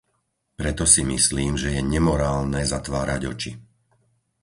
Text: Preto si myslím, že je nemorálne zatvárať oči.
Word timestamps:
Preto 0.59 0.83
si 0.93 1.01
myslím, 1.13 1.53
že 1.61 1.69
je 1.77 1.81
nemorálne 1.95 2.61
zatvárať 2.73 3.21
oči. 3.33 3.51